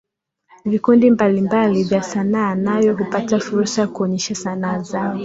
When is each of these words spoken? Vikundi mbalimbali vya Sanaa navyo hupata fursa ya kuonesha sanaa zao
Vikundi 0.65 1.11
mbalimbali 1.11 1.83
vya 1.83 2.03
Sanaa 2.03 2.55
navyo 2.55 2.93
hupata 2.97 3.39
fursa 3.39 3.81
ya 3.81 3.87
kuonesha 3.87 4.35
sanaa 4.35 4.79
zao 4.79 5.19